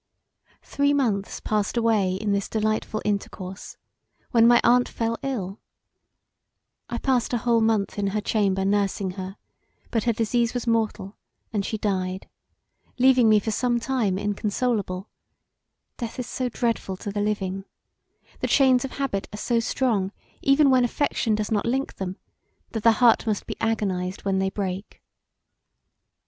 Three 0.63 0.95
months 0.95 1.39
passed 1.41 1.77
away 1.77 2.15
in 2.15 2.31
this 2.31 2.49
delightful 2.49 3.03
intercourse, 3.05 3.77
when 4.31 4.47
my 4.47 4.59
aunt 4.63 4.89
fell 4.89 5.15
ill. 5.21 5.59
I 6.89 6.97
passed 6.97 7.33
a 7.33 7.37
whole 7.37 7.61
month 7.61 7.99
in 7.99 8.07
her 8.07 8.19
chamber 8.19 8.65
nursing 8.65 9.11
her, 9.11 9.37
but 9.91 10.05
her 10.05 10.13
disease 10.13 10.55
was 10.55 10.65
mortal 10.65 11.17
and 11.53 11.63
she 11.63 11.77
died, 11.77 12.27
leaving 12.97 13.29
me 13.29 13.39
for 13.39 13.51
some 13.51 13.79
time 13.79 14.17
inconsolable, 14.17 15.07
Death 15.97 16.17
is 16.17 16.25
so 16.25 16.49
dreadful 16.49 16.97
to 16.97 17.11
the 17.11 17.21
living; 17.21 17.65
the 18.39 18.47
chains 18.47 18.83
of 18.83 18.93
habit 18.93 19.29
are 19.31 19.37
so 19.37 19.59
strong 19.59 20.11
even 20.41 20.71
when 20.71 20.83
affection 20.83 21.35
does 21.35 21.51
not 21.51 21.63
link 21.67 21.97
them 21.97 22.17
that 22.71 22.81
the 22.81 22.93
heart 22.93 23.27
must 23.27 23.45
be 23.45 23.55
agonized 23.61 24.25
when 24.25 24.39
they 24.39 24.49
break. 24.49 25.03